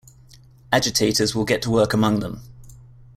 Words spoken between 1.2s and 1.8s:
will get to